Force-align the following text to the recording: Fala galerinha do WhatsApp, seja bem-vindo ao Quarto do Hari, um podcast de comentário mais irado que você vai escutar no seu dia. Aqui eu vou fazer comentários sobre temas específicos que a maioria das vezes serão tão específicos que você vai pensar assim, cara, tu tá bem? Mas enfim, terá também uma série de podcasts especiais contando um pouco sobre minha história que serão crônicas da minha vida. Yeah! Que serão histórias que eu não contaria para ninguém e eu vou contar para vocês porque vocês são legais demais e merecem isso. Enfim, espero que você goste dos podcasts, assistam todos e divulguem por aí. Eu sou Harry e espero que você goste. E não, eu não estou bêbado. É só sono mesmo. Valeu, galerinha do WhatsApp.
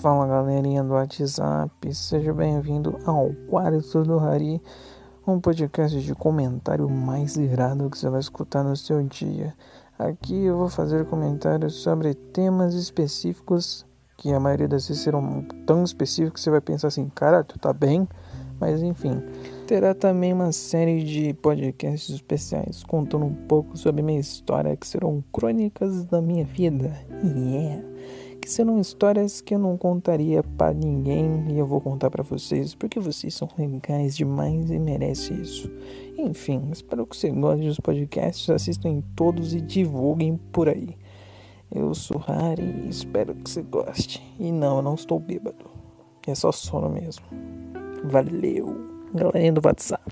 Fala 0.00 0.28
galerinha 0.28 0.84
do 0.84 0.92
WhatsApp, 0.92 1.92
seja 1.92 2.32
bem-vindo 2.32 3.00
ao 3.04 3.30
Quarto 3.48 4.04
do 4.04 4.16
Hari, 4.16 4.62
um 5.26 5.40
podcast 5.40 6.00
de 6.00 6.14
comentário 6.14 6.88
mais 6.88 7.36
irado 7.36 7.90
que 7.90 7.98
você 7.98 8.08
vai 8.08 8.20
escutar 8.20 8.62
no 8.62 8.76
seu 8.76 9.02
dia. 9.02 9.52
Aqui 9.98 10.44
eu 10.44 10.56
vou 10.56 10.68
fazer 10.68 11.04
comentários 11.06 11.74
sobre 11.74 12.14
temas 12.14 12.74
específicos 12.74 13.84
que 14.16 14.32
a 14.32 14.38
maioria 14.38 14.68
das 14.68 14.86
vezes 14.86 15.02
serão 15.02 15.44
tão 15.66 15.82
específicos 15.82 16.34
que 16.34 16.44
você 16.44 16.50
vai 16.50 16.60
pensar 16.60 16.88
assim, 16.88 17.08
cara, 17.08 17.42
tu 17.42 17.58
tá 17.58 17.72
bem? 17.72 18.08
Mas 18.60 18.80
enfim, 18.80 19.20
terá 19.66 19.94
também 19.94 20.32
uma 20.32 20.52
série 20.52 21.02
de 21.02 21.34
podcasts 21.34 22.14
especiais 22.14 22.84
contando 22.84 23.24
um 23.24 23.34
pouco 23.34 23.76
sobre 23.76 24.00
minha 24.00 24.20
história 24.20 24.76
que 24.76 24.86
serão 24.86 25.24
crônicas 25.32 26.04
da 26.04 26.22
minha 26.22 26.44
vida. 26.44 26.96
Yeah! 27.24 27.97
Que 28.48 28.52
serão 28.54 28.80
histórias 28.80 29.42
que 29.42 29.54
eu 29.54 29.58
não 29.58 29.76
contaria 29.76 30.42
para 30.42 30.72
ninguém 30.72 31.44
e 31.50 31.58
eu 31.58 31.66
vou 31.66 31.82
contar 31.82 32.10
para 32.10 32.22
vocês 32.22 32.74
porque 32.74 32.98
vocês 32.98 33.34
são 33.34 33.46
legais 33.58 34.16
demais 34.16 34.70
e 34.70 34.78
merecem 34.78 35.42
isso. 35.42 35.70
Enfim, 36.16 36.70
espero 36.72 37.06
que 37.06 37.14
você 37.14 37.28
goste 37.28 37.66
dos 37.66 37.78
podcasts, 37.78 38.48
assistam 38.48 39.02
todos 39.14 39.52
e 39.52 39.60
divulguem 39.60 40.40
por 40.50 40.66
aí. 40.66 40.96
Eu 41.70 41.94
sou 41.94 42.16
Harry 42.20 42.86
e 42.86 42.88
espero 42.88 43.34
que 43.34 43.50
você 43.50 43.60
goste. 43.60 44.26
E 44.40 44.50
não, 44.50 44.76
eu 44.76 44.82
não 44.82 44.94
estou 44.94 45.20
bêbado. 45.20 45.66
É 46.26 46.34
só 46.34 46.50
sono 46.50 46.88
mesmo. 46.88 47.26
Valeu, 48.04 48.74
galerinha 49.12 49.52
do 49.52 49.60
WhatsApp. 49.62 50.02